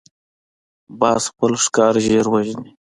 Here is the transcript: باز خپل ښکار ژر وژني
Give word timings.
باز 0.99 1.23
خپل 1.31 1.51
ښکار 1.63 1.93
ژر 2.05 2.25
وژني 2.33 2.71